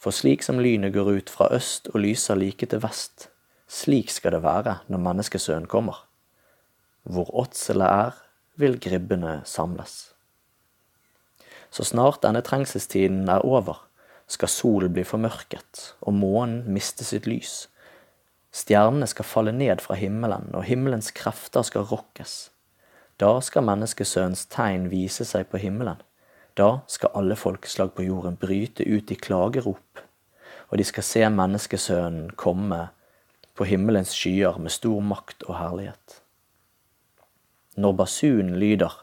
For 0.00 0.14
slik 0.14 0.44
som 0.44 0.60
lynet 0.60 0.94
går 0.94 1.10
ut 1.18 1.32
fra 1.32 1.48
øst 1.56 1.88
og 1.92 2.02
lyser 2.04 2.38
like 2.40 2.68
til 2.68 2.82
vest, 2.84 3.28
slik 3.68 4.12
skal 4.12 4.36
det 4.36 4.44
være 4.44 4.78
når 4.88 5.04
menneskesønnen 5.04 5.68
kommer. 5.68 6.04
Hvor 7.04 7.28
åtselet 7.44 7.88
er, 7.88 8.20
vil 8.56 8.78
gribbene 8.80 9.40
samles. 9.44 10.14
Så 11.74 11.84
snart 11.84 12.22
denne 12.22 12.44
trengselstiden 12.44 13.26
er 13.28 13.42
over, 13.44 13.80
skal 14.34 14.50
solen 14.50 14.92
bli 14.94 15.04
formørket 15.06 15.94
og 16.02 16.16
månen 16.18 16.64
miste 16.74 17.06
sitt 17.06 17.28
lys. 17.30 17.64
Stjernene 18.54 19.06
skal 19.10 19.26
falle 19.26 19.54
ned 19.54 19.82
fra 19.82 19.96
himmelen, 19.98 20.52
og 20.54 20.66
himmelens 20.68 21.10
krefter 21.14 21.64
skal 21.66 21.86
rokkes. 21.90 22.34
Da 23.18 23.32
skal 23.42 23.66
menneskesønnens 23.66 24.46
tegn 24.50 24.88
vise 24.92 25.26
seg 25.26 25.48
på 25.50 25.58
himmelen. 25.62 25.98
Da 26.54 26.84
skal 26.90 27.14
alle 27.18 27.34
folkeslag 27.38 27.94
på 27.96 28.06
jorden 28.06 28.38
bryte 28.38 28.86
ut 28.86 29.10
i 29.10 29.18
klagerop, 29.18 30.02
og 30.70 30.78
de 30.78 30.86
skal 30.86 31.06
se 31.06 31.24
menneskesønnen 31.30 32.34
komme 32.38 32.88
på 33.58 33.66
himmelens 33.66 34.14
skyer 34.14 34.58
med 34.62 34.74
stor 34.74 35.02
makt 35.02 35.46
og 35.48 35.58
herlighet. 35.58 36.20
Når 37.74 37.98
basunen 37.98 38.54
lyder, 38.58 38.94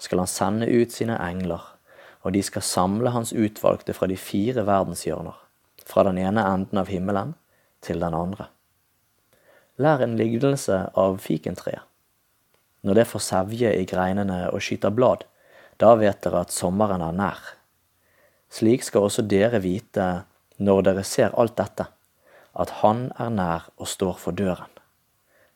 skal 0.00 0.24
han 0.24 0.32
sende 0.32 0.68
ut 0.68 0.94
sine 0.94 1.16
engler 1.20 1.74
og 2.22 2.34
de 2.34 2.42
skal 2.42 2.64
samle 2.64 3.12
hans 3.14 3.32
utvalgte 3.32 3.94
fra 3.96 4.08
de 4.10 4.16
fire 4.18 4.64
verdenshjørner, 4.66 5.36
fra 5.86 6.04
den 6.08 6.18
ene 6.20 6.44
enden 6.44 6.80
av 6.80 6.90
himmelen 6.92 7.34
til 7.84 8.02
den 8.02 8.14
andre. 8.14 8.48
Lær 9.78 10.02
en 10.02 10.16
lignelse 10.18 10.88
av 10.98 11.20
fikentreet. 11.22 11.84
Når 12.82 12.94
det 12.94 13.08
får 13.10 13.22
sevje 13.22 13.70
i 13.74 13.86
greinene 13.90 14.44
og 14.52 14.62
skyter 14.62 14.94
blad, 14.94 15.24
da 15.78 15.94
vet 15.98 16.22
dere 16.22 16.44
at 16.46 16.54
sommeren 16.54 17.02
er 17.02 17.14
nær. 17.14 17.38
Slik 18.50 18.86
skal 18.86 19.06
også 19.06 19.22
dere 19.26 19.60
vite 19.62 20.08
når 20.58 20.86
dere 20.88 21.04
ser 21.06 21.34
alt 21.38 21.56
dette, 21.58 21.86
at 22.58 22.70
Han 22.82 23.10
er 23.18 23.30
nær 23.30 23.68
og 23.76 23.86
står 23.90 24.18
for 24.18 24.34
døren. 24.34 24.70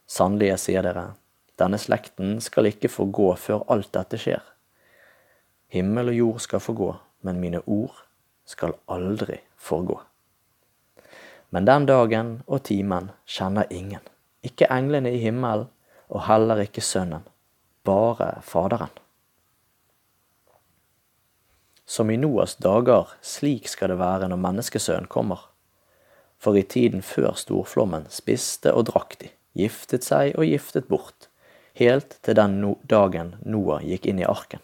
Sannelig, 0.07 0.59
sier 0.61 0.85
dere, 0.85 1.15
denne 1.59 1.79
slekten 1.79 2.37
skal 2.43 2.69
ikke 2.71 2.91
få 2.91 3.09
gå 3.11 3.33
før 3.39 3.65
alt 3.73 3.91
dette 3.95 4.19
skjer. 4.21 4.52
Himmel 5.73 6.11
og 6.11 6.17
jord 6.17 6.41
skal 6.45 6.61
forgå, 6.61 6.87
men 7.25 7.39
mine 7.41 7.63
ord 7.65 8.03
skal 8.45 8.75
aldri 8.93 9.39
forgå. 9.57 9.95
Men 11.49 11.65
den 11.65 11.87
dagen 11.89 12.33
og 12.45 12.67
timen 12.69 13.09
kjenner 13.25 13.71
ingen, 13.73 14.03
ikke 14.45 14.69
englene 14.69 15.15
i 15.17 15.21
himmelen 15.23 15.71
og 16.13 16.27
heller 16.27 16.61
ikke 16.61 16.85
Sønnen, 16.85 17.25
bare 17.89 18.43
Faderen. 18.45 18.93
Som 21.89 22.13
i 22.13 22.19
Noas 22.21 22.59
dager, 22.61 23.15
slik 23.25 23.71
skal 23.73 23.95
det 23.95 24.01
være 24.01 24.29
når 24.29 24.41
Menneskesønnen 24.45 25.09
kommer. 25.09 25.47
For 26.37 26.59
i 26.59 26.67
tiden 26.69 27.01
før 27.01 27.33
storflommen 27.41 28.11
spiste 28.13 28.75
og 28.77 28.91
drakk 28.91 29.17
de, 29.25 29.31
giftet 29.57 30.05
seg 30.05 30.37
og 30.37 30.45
giftet 30.53 30.93
bort, 30.93 31.31
helt 31.81 32.19
til 32.21 32.37
den 32.37 32.61
dagen 32.93 33.39
Noah 33.41 33.81
gikk 33.89 34.11
inn 34.13 34.21
i 34.21 34.29
arken 34.29 34.61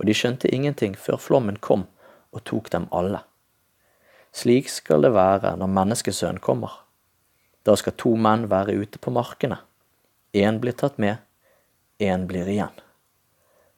og 0.00 0.06
de 0.08 0.16
skjønte 0.16 0.48
ingenting 0.48 0.94
før 0.96 1.20
flommen 1.20 1.58
kom 1.60 1.84
og 2.32 2.44
tok 2.48 2.70
dem 2.72 2.86
alle. 2.96 3.20
Slik 4.32 4.70
skal 4.72 5.04
det 5.04 5.12
være 5.12 5.52
når 5.60 5.74
menneskesønnen 5.76 6.40
kommer. 6.40 6.72
Da 7.66 7.74
skal 7.76 7.98
to 8.00 8.14
menn 8.16 8.48
være 8.48 8.78
ute 8.80 9.00
på 9.02 9.12
markene. 9.12 9.58
Én 10.32 10.60
blir 10.62 10.72
tatt 10.72 10.96
med, 11.02 11.18
én 12.00 12.24
blir 12.30 12.48
igjen. 12.48 12.72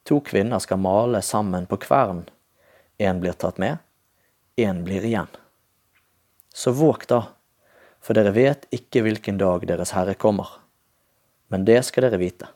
To 0.07 0.21
kvinner 0.23 0.63
skal 0.63 0.79
male 0.79 1.21
sammen 1.21 1.67
på 1.67 1.81
kvern. 1.83 2.23
Én 2.99 3.19
blir 3.19 3.35
tatt 3.35 3.59
med, 3.59 3.81
én 4.55 4.83
blir 4.87 5.03
igjen. 5.03 5.31
Så 6.53 6.71
våg 6.71 7.07
da, 7.09 7.25
for 7.99 8.15
dere 8.15 8.31
vet 8.35 8.67
ikke 8.71 9.01
hvilken 9.03 9.39
dag 9.41 9.65
Deres 9.67 9.95
Herre 9.97 10.13
kommer. 10.13 10.59
Men 11.49 11.65
det 11.65 11.81
skal 11.87 12.07
dere 12.07 12.21
vite. 12.21 12.47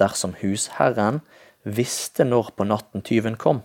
Dersom 0.00 0.34
husherren 0.40 1.20
visste 1.64 2.24
når 2.28 2.52
på 2.56 2.66
natten 2.68 3.02
tyven 3.02 3.36
kom, 3.40 3.62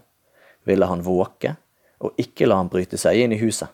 ville 0.67 0.87
han 0.87 1.03
våke 1.03 1.55
og 1.99 2.15
ikke 2.19 2.47
la 2.47 2.59
han 2.61 2.71
bryte 2.71 2.97
seg 2.99 3.19
inn 3.19 3.35
i 3.35 3.41
huset. 3.41 3.69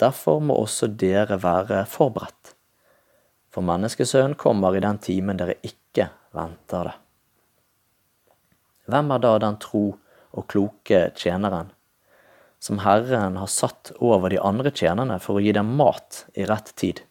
Derfor 0.00 0.40
må 0.40 0.56
også 0.56 0.88
dere 0.88 1.36
være 1.42 1.84
forberedt. 1.88 2.54
For 3.52 3.66
menneskesønnen 3.66 4.38
kommer 4.40 4.76
i 4.76 4.82
den 4.82 5.00
timen 5.02 5.40
dere 5.40 5.58
ikke 5.66 6.08
venter 6.36 6.88
det. 6.88 6.96
Hvem 8.90 9.12
er 9.14 9.22
da 9.22 9.34
den 9.42 9.58
tro 9.62 9.84
og 10.30 10.46
kloke 10.50 11.10
tjeneren 11.18 11.74
som 12.60 12.80
Herren 12.84 13.36
har 13.40 13.48
satt 13.50 13.92
over 14.00 14.32
de 14.32 14.40
andre 14.40 14.72
tjenerne 14.72 15.18
for 15.22 15.38
å 15.38 15.44
gi 15.44 15.52
dem 15.56 15.74
mat 15.76 16.24
i 16.34 16.46
rett 16.48 16.72
tid? 16.80 17.02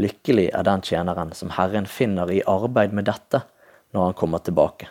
Lykkelig 0.00 0.48
er 0.54 0.66
den 0.66 0.82
tjeneren 0.82 1.34
som 1.36 1.52
Herren 1.54 1.86
finner 1.90 2.30
i 2.30 2.42
arbeid 2.50 2.94
med 2.94 3.06
dette 3.10 3.44
når 3.94 4.08
han 4.08 4.16
kommer 4.18 4.42
tilbake. 4.42 4.90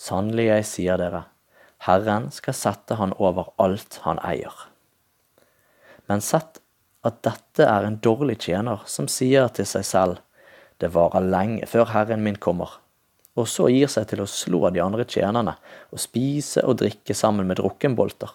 Sannelig, 0.00 0.46
jeg 0.48 0.64
sier 0.64 0.96
dere, 0.96 1.26
Herren 1.84 2.30
skal 2.32 2.56
sette 2.56 2.96
han 2.96 3.12
over 3.20 3.50
alt 3.60 3.98
han 4.06 4.20
eier. 4.24 4.54
Men 6.08 6.24
sett 6.24 6.62
at 7.04 7.18
dette 7.24 7.66
er 7.68 7.84
en 7.84 7.98
dårlig 8.00 8.38
tjener 8.46 8.80
som 8.88 9.10
sier 9.12 9.50
til 9.52 9.68
seg 9.68 9.84
selv, 9.84 10.22
det 10.80 10.88
varer 10.94 11.26
lenge 11.28 11.68
før 11.68 11.92
Herren 11.92 12.24
min 12.24 12.40
kommer, 12.40 12.78
og 13.36 13.48
så 13.52 13.68
gir 13.68 13.92
seg 13.92 14.08
til 14.08 14.24
å 14.24 14.28
slå 14.28 14.62
de 14.72 14.80
andre 14.80 15.04
tjenerne 15.04 15.58
og 15.92 16.00
spise 16.00 16.64
og 16.64 16.80
drikke 16.80 17.16
sammen 17.16 17.48
med 17.50 17.60
drukkenbolter. 17.60 18.32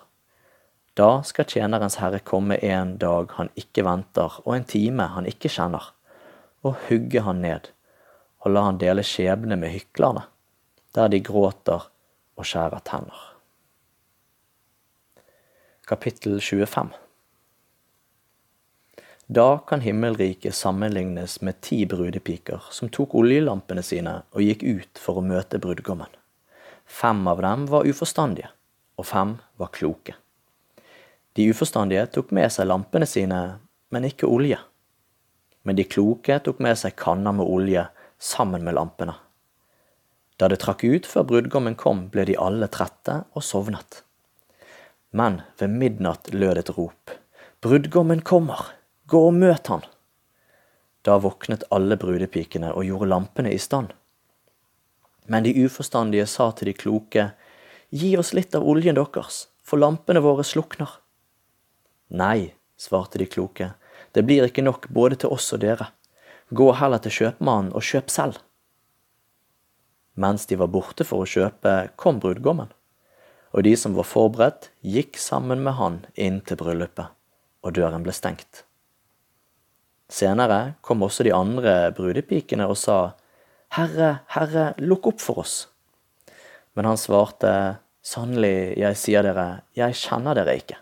Da 0.94 1.10
skal 1.26 1.50
tjenerens 1.50 1.98
herre 1.98 2.22
komme 2.22 2.60
en 2.62 2.94
dag 3.02 3.34
han 3.40 3.50
ikke 3.58 3.88
venter, 3.90 4.38
og 4.46 4.54
en 4.54 4.70
time 4.70 5.10
han 5.18 5.26
ikke 5.34 5.50
kjenner, 5.58 5.90
og 6.62 6.78
hugge 6.92 7.26
han 7.26 7.42
ned, 7.42 7.74
og 8.46 8.54
la 8.54 8.70
han 8.70 8.78
dele 8.86 9.02
skjebne 9.04 9.58
med 9.58 9.74
hyklerne 9.74 10.28
der 10.96 11.10
de 11.12 11.20
gråter 11.20 11.90
og 12.36 12.48
skjærer 12.48 12.84
tenner. 12.88 13.24
Kapittel 15.86 16.40
25 16.42 16.94
Da 19.28 19.48
kan 19.68 19.82
himmelriket 19.84 20.56
sammenlignes 20.56 21.42
med 21.42 21.60
ti 21.62 21.84
brudepiker 21.86 22.70
som 22.72 22.90
tok 22.90 23.16
oljelampene 23.20 23.84
sine 23.84 24.22
og 24.32 24.46
gikk 24.46 24.64
ut 24.64 25.02
for 25.02 25.20
å 25.20 25.26
møte 25.26 25.60
brudgommen. 25.60 26.10
Fem 26.86 27.28
av 27.28 27.42
dem 27.42 27.66
var 27.68 27.90
uforstandige, 27.90 28.52
og 28.96 29.10
fem 29.10 29.36
var 29.58 29.74
kloke. 29.74 30.16
De 31.36 31.50
uforstandige 31.52 32.06
tok 32.16 32.32
med 32.32 32.54
seg 32.54 32.70
lampene 32.70 33.10
sine, 33.10 33.42
men 33.92 34.08
ikke 34.08 34.30
olje. 34.30 34.62
Men 35.66 35.76
de 35.76 35.84
kloke 35.90 36.40
tok 36.46 36.62
med 36.64 36.78
seg 36.80 36.96
kanner 36.96 37.34
med 37.36 37.50
olje 37.50 37.88
sammen 38.22 38.64
med 38.64 38.78
lampene. 38.78 39.18
Da 40.38 40.50
det 40.52 40.60
trakk 40.64 40.84
ut 40.84 41.08
før 41.08 41.28
brudgommen 41.30 41.78
kom, 41.80 42.08
ble 42.12 42.26
de 42.28 42.36
alle 42.40 42.68
trette 42.72 43.22
og 43.34 43.44
sovnet. 43.44 44.02
Men 45.16 45.42
ved 45.60 45.72
midnatt 45.72 46.34
lød 46.34 46.60
et 46.60 46.74
rop. 46.76 47.14
Brudgommen 47.64 48.22
kommer! 48.22 48.74
Gå 49.08 49.22
og 49.28 49.36
møt 49.38 49.70
han! 49.72 49.86
Da 51.06 51.20
våknet 51.22 51.64
alle 51.72 51.96
brudepikene 52.02 52.74
og 52.74 52.88
gjorde 52.88 53.12
lampene 53.12 53.54
i 53.54 53.62
stand. 53.62 53.94
Men 55.30 55.46
de 55.46 55.54
uforstandige 55.66 56.26
sa 56.30 56.50
til 56.52 56.72
de 56.72 56.78
kloke, 56.78 57.30
Gi 57.96 58.16
oss 58.18 58.34
litt 58.34 58.56
av 58.58 58.66
oljen 58.68 58.98
deres, 58.98 59.46
for 59.64 59.80
lampene 59.80 60.20
våre 60.20 60.44
slukner. 60.44 60.90
Nei, 62.10 62.56
svarte 62.76 63.22
de 63.22 63.28
kloke, 63.30 63.70
det 64.12 64.26
blir 64.26 64.48
ikke 64.50 64.66
nok 64.66 64.90
både 64.90 65.22
til 65.22 65.32
oss 65.32 65.54
og 65.56 65.62
dere. 65.62 65.92
Gå 66.50 66.72
heller 66.76 67.00
til 67.00 67.14
kjøpmannen 67.20 67.72
og 67.78 67.86
kjøp 67.86 68.12
selv. 68.12 68.42
Mens 70.16 70.46
de 70.48 70.58
var 70.60 70.72
borte 70.72 71.04
for 71.08 71.24
å 71.24 71.30
kjøpe, 71.30 71.92
kom 72.00 72.22
brudgommen, 72.24 72.72
og 73.56 73.64
de 73.68 73.76
som 73.80 73.96
var 73.96 74.08
forberedt, 74.08 74.70
gikk 74.84 75.20
sammen 75.20 75.64
med 75.64 75.76
han 75.80 76.00
inn 76.16 76.42
til 76.48 76.60
bryllupet, 76.60 77.12
og 77.64 77.76
døren 77.76 78.04
ble 78.04 78.16
stengt. 78.16 78.64
Senere 80.12 80.76
kom 80.86 81.04
også 81.04 81.26
de 81.26 81.34
andre 81.36 81.92
brudepikene 81.98 82.68
og 82.70 82.78
sa, 82.80 83.00
Herre, 83.76 84.22
Herre, 84.32 84.70
lukk 84.80 85.10
opp 85.12 85.24
for 85.24 85.42
oss. 85.44 85.56
Men 86.76 86.88
han 86.92 87.00
svarte, 87.00 87.82
Sannelig, 88.06 88.76
jeg 88.78 88.98
sier 89.02 89.26
dere, 89.26 89.64
jeg 89.74 89.98
kjenner 89.98 90.38
dere 90.38 90.54
ikke. 90.60 90.78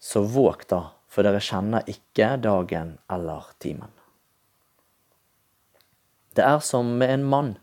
Så 0.00 0.22
våg 0.24 0.64
da, 0.70 0.78
for 1.04 1.26
dere 1.26 1.42
kjenner 1.44 1.84
ikke 1.90 2.30
dagen 2.40 2.94
eller 3.12 3.50
timen. 3.60 3.92
Det 6.38 6.44
er 6.46 6.60
som 6.62 6.92
med 7.00 7.10
en 7.10 7.24
mann 7.26 7.56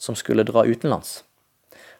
som 0.00 0.16
skulle 0.16 0.46
dra 0.48 0.62
utenlands. 0.64 1.18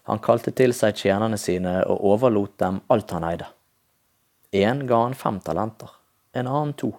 Han 0.08 0.22
kalte 0.24 0.54
til 0.56 0.72
seg 0.76 0.96
tjenerne 0.96 1.36
sine 1.40 1.82
og 1.84 2.00
overlot 2.14 2.54
dem 2.62 2.78
alt 2.92 3.12
han 3.12 3.26
eide. 3.28 3.48
En 4.56 4.86
ga 4.88 5.02
han 5.02 5.16
fem 5.18 5.40
talenter, 5.44 5.90
en 6.32 6.48
annen 6.48 6.72
to, 6.80 6.94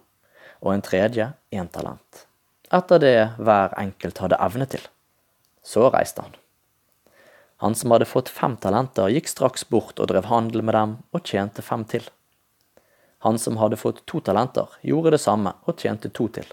og 0.61 0.73
en 0.73 0.83
tredje 0.85 1.31
én 1.53 1.69
talent, 1.73 2.25
etter 2.69 3.01
det 3.01 3.17
hver 3.37 3.73
enkelt 3.81 4.21
hadde 4.21 4.39
evne 4.45 4.67
til. 4.69 4.83
Så 5.65 5.87
reiste 5.93 6.25
han. 6.25 6.35
Han 7.63 7.77
som 7.77 7.95
hadde 7.95 8.09
fått 8.09 8.29
fem 8.29 8.57
talenter, 8.61 9.09
gikk 9.09 9.31
straks 9.31 9.65
bort 9.69 9.97
og 9.97 10.11
drev 10.11 10.27
handel 10.29 10.61
med 10.61 10.77
dem 10.77 10.97
og 11.15 11.23
tjente 11.25 11.65
fem 11.65 11.85
til. 11.89 12.05
Han 13.25 13.39
som 13.41 13.57
hadde 13.57 13.79
fått 13.81 14.03
to 14.05 14.21
talenter, 14.21 14.69
gjorde 14.85 15.15
det 15.15 15.21
samme 15.23 15.55
og 15.65 15.81
tjente 15.81 16.13
to 16.13 16.27
til. 16.35 16.45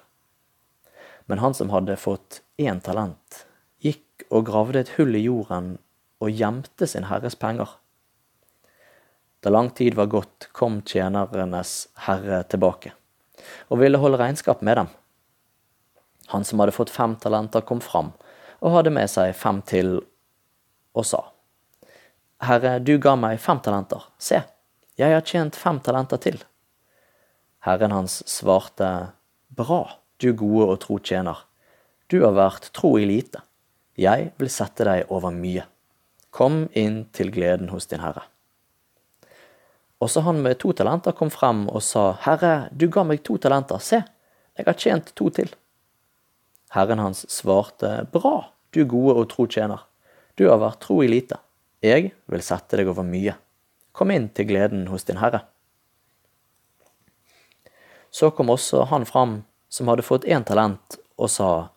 Men 1.26 1.42
han 1.42 1.54
som 1.54 1.72
hadde 1.74 1.98
fått 2.00 2.40
én 2.68 2.80
talent, 2.84 3.44
gikk 3.82 4.26
og 4.30 4.46
gravde 4.48 4.82
et 4.82 4.94
hull 4.96 5.14
i 5.18 5.24
jorden 5.26 5.76
og 6.22 6.30
gjemte 6.30 6.86
sin 6.86 7.08
herres 7.10 7.36
penger. 7.38 7.68
Da 9.42 9.50
lang 9.50 9.72
tid 9.74 9.96
var 9.98 10.10
gått, 10.10 10.48
kom 10.54 10.80
tjenernes 10.86 11.88
herre 12.06 12.42
tilbake 12.46 12.94
og 13.68 13.80
ville 13.80 13.98
holde 13.98 14.20
regnskap 14.20 14.60
med 14.62 14.76
dem. 14.78 14.90
Han 16.30 16.44
som 16.46 16.60
hadde 16.62 16.74
fått 16.76 16.92
fem 16.94 17.16
talenter, 17.18 17.64
kom 17.66 17.80
fram 17.82 18.12
og 18.62 18.76
hadde 18.76 18.92
med 18.94 19.10
seg 19.10 19.34
fem 19.34 19.58
til 19.66 19.96
og 20.92 21.06
sa, 21.08 21.22
Herre, 22.42 22.80
du 22.82 22.96
ga 22.98 23.14
meg 23.14 23.38
fem 23.40 23.60
talenter, 23.62 24.02
se, 24.18 24.40
jeg 24.98 25.14
har 25.14 25.22
tjent 25.26 25.56
fem 25.56 25.78
talenter 25.80 26.18
til. 26.22 26.40
Herren 27.62 27.94
hans 27.94 28.18
svarte, 28.28 29.12
Bra, 29.52 29.84
du 30.18 30.32
gode 30.34 30.66
og 30.72 30.80
tro 30.82 30.98
tjener. 30.98 31.38
Du 32.12 32.18
har 32.20 32.34
vært 32.36 32.66
tro 32.76 32.90
i 33.00 33.06
lite. 33.08 33.40
Jeg 33.96 34.34
vil 34.36 34.50
sette 34.52 34.84
deg 34.84 35.08
over 35.08 35.32
mye. 35.32 35.62
Kom 36.28 36.66
inn 36.76 37.06
til 37.16 37.30
gleden 37.32 37.70
hos 37.72 37.88
din 37.88 38.02
herre. 38.04 38.26
Også 40.02 40.20
han 40.26 40.42
med 40.44 40.58
to 40.60 40.74
talenter 40.76 41.16
kom 41.16 41.30
frem 41.32 41.64
og 41.70 41.80
sa, 41.86 42.10
Herre, 42.24 42.68
du 42.74 42.88
ga 42.92 43.04
meg 43.06 43.22
to 43.24 43.38
talenter, 43.40 43.80
se, 43.80 44.02
jeg 44.58 44.68
har 44.68 44.76
tjent 44.76 45.12
to 45.16 45.30
til. 45.32 45.52
Herren 46.74 47.00
hans 47.00 47.24
svarte, 47.32 48.02
Bra, 48.12 48.50
du 48.76 48.82
gode 48.84 49.16
og 49.16 49.28
tro 49.32 49.46
tjener. 49.46 49.86
Du 50.36 50.48
har 50.50 50.60
vært 50.60 50.82
tro 50.84 51.00
i 51.04 51.08
lite. 51.08 51.38
Jeg 51.80 52.12
vil 52.28 52.44
sette 52.44 52.76
deg 52.76 52.92
over 52.92 53.06
mye. 53.08 53.38
Kom 53.96 54.12
inn 54.12 54.28
til 54.36 54.50
gleden 54.52 54.88
hos 54.92 55.08
din 55.08 55.20
herre. 55.22 55.46
Så 58.12 58.34
kom 58.36 58.52
også 58.52 58.90
han 58.90 59.08
fram 59.08 59.44
som 59.72 59.88
hadde 59.88 60.04
fått 60.04 60.28
én 60.28 60.44
talent, 60.44 60.98
og 61.16 61.30
sa, 61.32 61.70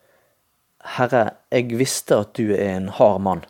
Herre, 0.86 1.32
jeg 1.50 1.74
visste 1.80 2.20
at 2.22 2.36
du 2.38 2.52
er 2.54 2.76
en 2.76 2.92
hard 2.94 3.22
mann, 3.26 3.42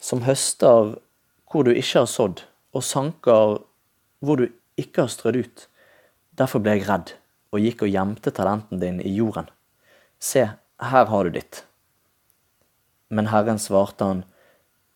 som 0.00 0.26
høster 0.26 0.98
hvor 1.50 1.64
du 1.64 1.72
ikke 1.72 2.02
har 2.02 2.10
sådd, 2.10 2.42
og 2.76 2.84
sanker 2.84 3.56
hvor 4.20 4.42
du 4.42 4.50
ikke 4.80 5.06
har 5.06 5.12
strødd 5.12 5.40
ut. 5.40 5.64
Derfor 6.36 6.62
ble 6.62 6.76
jeg 6.76 6.86
redd 6.90 7.14
og 7.50 7.64
gikk 7.64 7.86
og 7.86 7.94
gjemte 7.94 8.32
talenten 8.36 8.82
din 8.82 9.00
i 9.00 9.14
jorden. 9.16 9.48
Se, 10.20 10.44
her 10.80 11.08
har 11.10 11.24
du 11.24 11.34
ditt. 11.34 11.64
Men 13.08 13.32
Herren 13.32 13.58
svarte 13.58 14.04
han, 14.04 14.24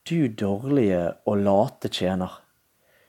Du 0.04 0.28
dårlige 0.28 1.14
og 1.24 1.40
late 1.40 1.88
tjener. 1.88 2.40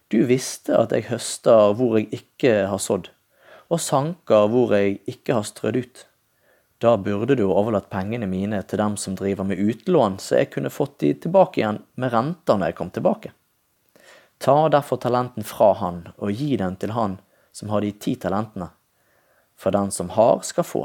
Du 0.08 0.24
visste 0.24 0.78
at 0.80 0.94
jeg 0.96 1.10
høster 1.10 1.74
hvor 1.76 1.98
jeg 2.00 2.08
ikke 2.16 2.70
har 2.72 2.80
sådd, 2.80 3.10
og 3.68 3.82
sanker 3.84 4.48
hvor 4.48 4.72
jeg 4.72 5.02
ikke 5.12 5.36
har 5.36 5.44
strødd 5.44 5.82
ut. 5.84 6.06
Da 6.86 6.98
burde 6.98 7.34
du 7.36 7.48
overlatt 7.50 7.88
pengene 7.90 8.28
mine 8.30 8.60
til 8.70 8.78
dem 8.78 8.94
som 9.02 9.16
driver 9.18 9.48
med 9.50 9.58
utlån, 9.58 10.20
så 10.22 10.36
jeg 10.38 10.52
kunne 10.54 10.70
fått 10.70 11.00
de 11.02 11.16
tilbake 11.24 11.58
igjen 11.58 11.80
med 11.98 12.14
renter 12.14 12.60
når 12.60 12.70
jeg 12.70 12.78
kom 12.78 12.92
tilbake. 12.94 13.32
Ta 14.38 14.68
derfor 14.70 15.00
talenten 15.02 15.48
fra 15.50 15.72
han 15.80 16.04
og 16.20 16.30
gi 16.38 16.52
den 16.62 16.78
til 16.78 16.94
han 16.94 17.18
som 17.58 17.74
har 17.74 17.82
de 17.82 17.90
ti 18.06 18.14
talentene. 18.22 18.70
For 19.58 19.74
den 19.74 19.90
som 19.98 20.14
har, 20.14 20.44
skal 20.46 20.68
få, 20.68 20.84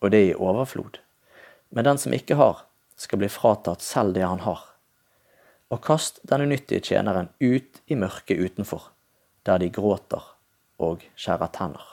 og 0.00 0.14
det 0.14 0.22
i 0.30 0.32
overflod. 0.32 1.02
Men 1.68 1.84
den 1.84 2.00
som 2.00 2.16
ikke 2.16 2.40
har, 2.40 2.64
skal 2.96 3.20
bli 3.20 3.28
fratatt 3.28 3.84
selv 3.84 4.16
det 4.16 4.24
han 4.24 4.40
har. 4.48 4.64
Og 5.68 5.84
kast 5.84 6.22
den 6.32 6.46
unyttige 6.46 6.80
tjeneren 6.80 7.28
ut 7.44 7.84
i 7.92 7.98
mørket 8.00 8.40
utenfor, 8.40 8.88
der 9.44 9.60
de 9.60 9.68
gråter 9.68 10.32
og 10.80 11.04
skjærer 11.12 11.52
tenner. 11.52 11.84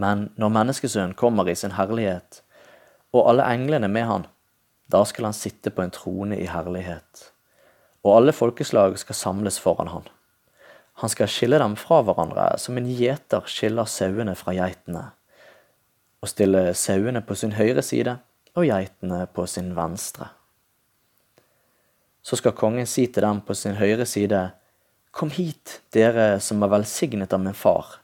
Men 0.00 0.28
når 0.40 0.50
Menneskesønnen 0.54 1.14
kommer 1.14 1.48
i 1.48 1.54
sin 1.58 1.76
herlighet, 1.78 2.42
og 3.14 3.28
alle 3.30 3.46
englene 3.54 3.88
med 3.88 4.08
han, 4.08 4.26
da 4.90 5.04
skal 5.06 5.30
han 5.30 5.36
sitte 5.36 5.70
på 5.70 5.84
en 5.84 5.94
trone 5.94 6.38
i 6.40 6.48
herlighet, 6.50 7.30
og 8.04 8.18
alle 8.18 8.34
folkeslag 8.36 8.98
skal 9.00 9.16
samles 9.16 9.60
foran 9.62 9.92
han. 9.92 10.08
Han 11.02 11.10
skal 11.10 11.30
skille 11.30 11.58
dem 11.58 11.74
fra 11.78 12.02
hverandre 12.06 12.52
som 12.62 12.76
en 12.78 12.90
gjeter 12.90 13.46
skiller 13.50 13.88
sauene 13.90 14.34
fra 14.38 14.54
geitene, 14.54 15.08
og 16.22 16.30
stille 16.30 16.68
sauene 16.78 17.22
på 17.24 17.36
sin 17.38 17.54
høyre 17.56 17.82
side 17.82 18.18
og 18.54 18.66
geitene 18.68 19.24
på 19.34 19.46
sin 19.50 19.72
venstre. 19.76 20.30
Så 22.24 22.38
skal 22.40 22.56
kongen 22.56 22.86
si 22.88 23.06
til 23.12 23.26
dem 23.26 23.42
på 23.44 23.56
sin 23.58 23.78
høyre 23.78 24.06
side, 24.08 24.50
Kom 25.14 25.30
hit, 25.30 25.76
dere 25.94 26.40
som 26.42 26.64
er 26.66 26.72
velsignet 26.72 27.30
av 27.36 27.38
min 27.38 27.54
far 27.54 28.00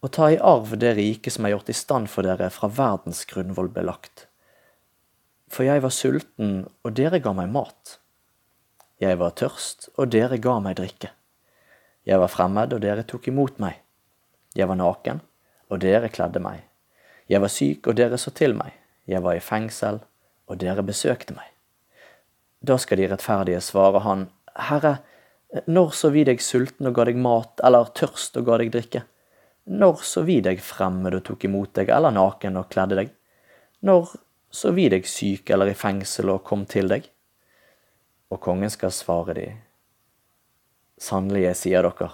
og 0.00 0.12
ta 0.16 0.30
i 0.32 0.40
arv 0.40 0.72
det 0.80 0.94
riket 0.96 1.34
som 1.34 1.44
er 1.44 1.54
gjort 1.54 1.70
i 1.72 1.76
stand 1.76 2.08
for 2.08 2.24
dere 2.24 2.48
fra 2.52 2.70
verdens 2.72 3.26
grunnvoll 3.28 3.68
belagt. 3.72 4.26
For 5.50 5.66
jeg 5.66 5.82
var 5.84 5.92
sulten, 5.92 6.64
og 6.86 6.94
dere 6.96 7.20
ga 7.20 7.34
meg 7.36 7.50
mat. 7.52 7.98
Jeg 9.02 9.18
var 9.20 9.34
tørst, 9.36 9.90
og 9.98 10.12
dere 10.14 10.38
ga 10.38 10.58
meg 10.62 10.78
drikke. 10.78 11.10
Jeg 12.06 12.20
var 12.22 12.32
fremmed, 12.32 12.72
og 12.72 12.80
dere 12.84 13.04
tok 13.04 13.28
imot 13.28 13.58
meg. 13.60 13.80
Jeg 14.56 14.70
var 14.70 14.78
naken, 14.80 15.20
og 15.68 15.82
dere 15.82 16.08
kledde 16.12 16.40
meg. 16.42 16.64
Jeg 17.30 17.42
var 17.42 17.52
syk, 17.52 17.86
og 17.90 17.98
dere 17.98 18.18
så 18.18 18.32
til 18.34 18.56
meg. 18.56 18.72
Jeg 19.10 19.24
var 19.26 19.36
i 19.36 19.44
fengsel, 19.44 20.00
og 20.48 20.60
dere 20.62 20.86
besøkte 20.86 21.36
meg. 21.36 21.50
Da 22.60 22.76
skal 22.80 23.00
de 23.00 23.08
rettferdige 23.10 23.60
svare 23.64 24.02
han, 24.04 24.28
Herre, 24.56 24.98
når 25.66 25.94
så 25.96 26.10
vi 26.14 26.24
deg 26.26 26.42
sulten 26.44 26.88
og 26.88 26.96
ga 26.96 27.06
deg 27.08 27.18
mat, 27.18 27.60
eller 27.64 27.90
tørst 27.96 28.36
og 28.38 28.48
ga 28.48 28.60
deg 28.62 28.72
drikke? 28.74 29.04
Når 29.70 30.00
så 30.02 30.24
vi 30.26 30.40
deg 30.42 30.58
fremmed 30.66 31.14
og 31.14 31.22
tok 31.28 31.44
imot 31.46 31.76
deg, 31.78 31.92
eller 31.94 32.10
naken 32.10 32.58
og 32.58 32.70
kledde 32.72 32.96
deg? 32.98 33.12
Når 33.86 34.16
så 34.50 34.72
vi 34.74 34.88
deg 34.90 35.06
syk 35.06 35.52
eller 35.54 35.70
i 35.70 35.76
fengsel 35.78 36.32
og 36.32 36.42
kom 36.48 36.64
til 36.66 36.90
deg? 36.90 37.06
Og 38.34 38.40
kongen 38.42 38.70
skal 38.70 38.90
svare 38.94 39.36
de, 39.36 39.46
sannelig 40.98 41.44
jeg 41.44 41.58
sier 41.60 41.86
dere, 41.86 42.10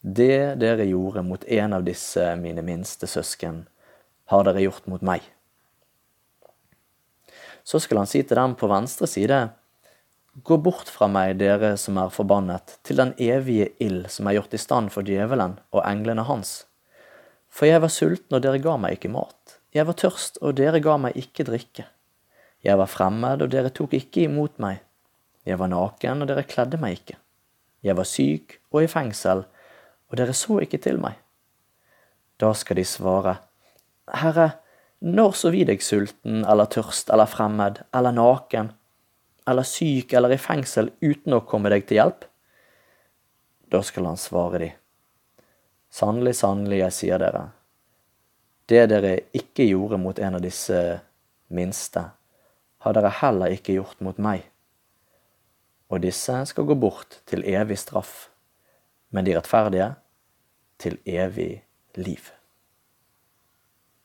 det 0.00 0.60
dere 0.60 0.88
gjorde 0.88 1.24
mot 1.24 1.44
en 1.44 1.76
av 1.76 1.84
disse 1.84 2.24
mine 2.40 2.64
minste 2.64 3.08
søsken, 3.08 3.66
har 4.32 4.44
dere 4.48 4.64
gjort 4.64 4.88
mot 4.88 5.04
meg. 5.04 5.24
Så 7.64 7.80
skal 7.84 8.00
han 8.00 8.08
si 8.08 8.22
til 8.24 8.40
dem 8.40 8.56
på 8.56 8.68
venstre 8.72 9.08
side, 9.08 9.50
Gå 10.30 10.56
bort 10.62 10.88
fra 10.88 11.08
meg, 11.10 11.40
dere 11.40 11.74
som 11.76 11.98
er 11.98 12.12
forbannet, 12.14 12.76
til 12.86 13.00
den 13.00 13.10
evige 13.18 13.72
ild 13.82 14.06
som 14.14 14.28
er 14.30 14.38
gjort 14.38 14.54
i 14.54 14.60
stand 14.62 14.92
for 14.94 15.02
djevelen 15.02 15.58
og 15.74 15.82
englene 15.82 16.22
hans. 16.28 16.69
For 17.50 17.68
jeg 17.68 17.82
var 17.82 17.92
sulten, 17.92 18.36
og 18.36 18.44
dere 18.44 18.60
ga 18.62 18.76
meg 18.80 18.96
ikke 18.96 19.12
mat. 19.12 19.58
Jeg 19.74 19.86
var 19.86 19.98
tørst, 19.98 20.38
og 20.42 20.56
dere 20.58 20.82
ga 20.82 20.96
meg 21.02 21.18
ikke 21.18 21.46
drikke. 21.46 21.86
Jeg 22.64 22.78
var 22.78 22.90
fremmed, 22.90 23.42
og 23.42 23.50
dere 23.52 23.72
tok 23.74 23.94
ikke 23.98 24.26
imot 24.26 24.58
meg. 24.62 24.80
Jeg 25.46 25.58
var 25.58 25.70
naken, 25.72 26.22
og 26.22 26.30
dere 26.30 26.46
kledde 26.46 26.80
meg 26.80 26.98
ikke. 27.00 27.18
Jeg 27.82 27.96
var 27.96 28.08
syk 28.08 28.58
og 28.70 28.84
i 28.84 28.90
fengsel, 28.90 29.44
og 30.10 30.18
dere 30.20 30.34
så 30.36 30.58
ikke 30.62 30.80
til 30.82 31.00
meg. 31.00 31.16
Da 32.40 32.52
skal 32.56 32.80
de 32.80 32.84
svare, 32.88 33.38
Herre, 34.10 34.50
når 35.00 35.36
så 35.38 35.52
vi 35.54 35.62
deg 35.64 35.80
sulten 35.84 36.42
eller 36.44 36.68
tørst 36.68 37.12
eller 37.12 37.28
fremmed 37.30 37.78
eller 37.96 38.12
naken 38.12 38.72
eller 39.48 39.64
syk 39.64 40.12
eller 40.16 40.34
i 40.34 40.40
fengsel 40.40 40.90
uten 41.00 41.36
å 41.36 41.44
komme 41.48 41.72
deg 41.72 41.86
til 41.88 42.00
hjelp? 42.00 42.26
Da 43.72 43.80
skal 43.86 44.10
han 44.10 44.20
svare 44.20 44.60
de, 44.60 44.70
Sannelig, 45.90 46.36
sannelig, 46.38 46.78
jeg 46.84 46.94
sier 46.94 47.18
dere, 47.18 47.48
det 48.70 48.84
dere 48.92 49.16
ikke 49.34 49.66
gjorde 49.66 49.98
mot 49.98 50.18
en 50.22 50.36
av 50.38 50.42
disse 50.44 50.78
minste, 51.50 52.04
har 52.80 52.94
dere 52.94 53.10
heller 53.18 53.50
ikke 53.56 53.74
gjort 53.74 53.98
mot 54.06 54.18
meg. 54.22 54.44
Og 55.90 56.04
disse 56.04 56.36
skal 56.46 56.68
gå 56.68 56.76
bort 56.78 57.18
til 57.26 57.42
evig 57.50 57.80
straff, 57.82 58.28
men 59.10 59.26
de 59.26 59.34
rettferdige 59.34 59.90
til 60.78 61.00
evig 61.02 61.64
liv. 61.98 62.30